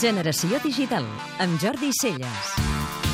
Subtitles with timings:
[0.00, 1.06] Generació Digital,
[1.42, 2.50] amb Jordi Celles.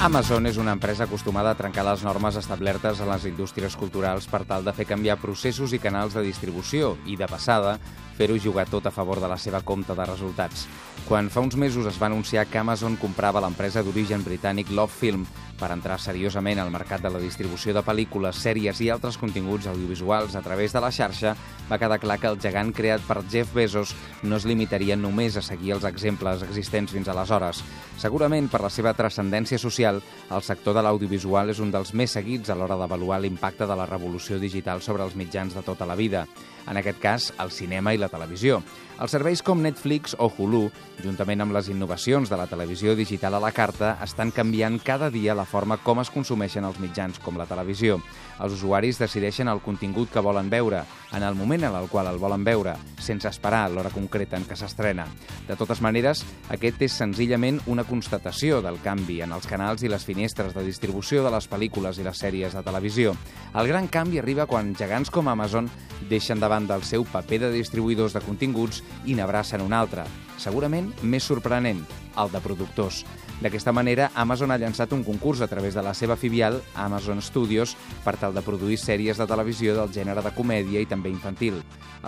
[0.05, 4.43] Amazon és una empresa acostumada a trencar les normes establertes a les indústries culturals per
[4.49, 7.79] tal de fer canviar processos i canals de distribució i, de passada,
[8.19, 10.69] fer-ho jugar tot a favor de la seva compta de resultats.
[11.05, 15.27] Quan fa uns mesos es va anunciar que Amazon comprava l'empresa d'origen britànic Love Film
[15.59, 20.35] per entrar seriosament al mercat de la distribució de pel·lícules, sèries i altres continguts audiovisuals
[20.35, 21.35] a través de la xarxa,
[21.69, 25.45] va quedar clar que el gegant creat per Jeff Bezos no es limitaria només a
[25.45, 27.63] seguir els exemples existents fins aleshores.
[28.01, 32.51] Segurament, per la seva transcendència social, el sector de l'audiovisual és un dels més seguits
[32.51, 36.27] a l'hora d'avaluar l'impacte de la revolució digital sobre els mitjans de tota la vida.
[36.67, 38.61] En aquest cas, el cinema i la televisió.
[38.95, 40.69] Els serveis com Netflix o Hulu,
[41.03, 45.35] juntament amb les innovacions de la televisió digital a la carta, estan canviant cada dia
[45.35, 47.99] la forma com es consumeixen els mitjans com la televisió.
[48.39, 52.23] Els usuaris decideixen el contingut que volen veure, en el moment en el qual el
[52.23, 55.07] volen veure, sense esperar l'hora concreta en què s'estrena.
[55.49, 60.05] De totes maneres, aquest és senzillament una constatació del canvi en els canals i les
[60.09, 63.15] finestres de distribució de les pel·lícules i les sèries de televisió.
[63.55, 65.69] El gran canvi arriba quan gegants com Amazon
[66.09, 70.05] deixen davant del seu paper de distribuïdors de continguts i n'abracen un altre,
[70.39, 71.85] segurament més sorprenent,
[72.19, 73.05] el de productors.
[73.45, 77.75] D'aquesta manera, Amazon ha llançat un concurs a través de la seva filial, Amazon Studios,
[78.01, 81.59] per tal de produir sèries de televisió del gènere de comèdia i també infantil.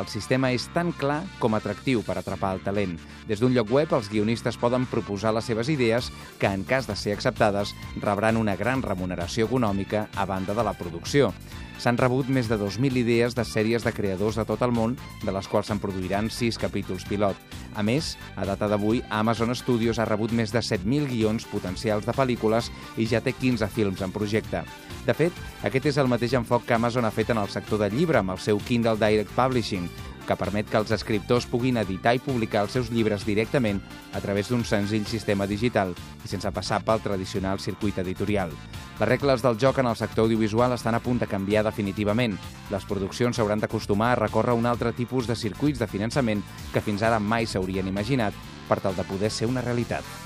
[0.01, 2.97] El sistema és tan clar com atractiu per atrapar el talent.
[3.29, 6.09] Des d'un lloc web, els guionistes poden proposar les seves idees
[6.41, 10.73] que, en cas de ser acceptades, rebran una gran remuneració econòmica a banda de la
[10.73, 11.35] producció.
[11.77, 15.33] S'han rebut més de 2.000 idees de sèries de creadors de tot el món, de
[15.33, 17.37] les quals se'n produiran 6 capítols pilot.
[17.77, 22.15] A més, a data d'avui, Amazon Studios ha rebut més de 7.000 guions potencials de
[22.15, 24.63] pel·lícules i ja té 15 films en projecte.
[25.07, 25.35] De fet,
[25.67, 28.35] aquest és el mateix enfoc que Amazon ha fet en el sector del llibre amb
[28.35, 29.91] el seu Kindle Direct Publishing,
[30.27, 33.79] que permet que els escriptors puguin editar i publicar els seus llibres directament
[34.13, 38.51] a través d'un senzill sistema digital i sense passar pel tradicional circuit editorial.
[38.99, 42.37] Les regles del joc en el sector audiovisual estan a punt de canviar definitivament.
[42.75, 46.43] Les produccions s'hauran d'acostumar a recórrer un altre tipus de circuits de finançament
[46.75, 48.35] que fins ara mai s'haurien imaginat
[48.69, 50.26] per tal de poder ser una realitat.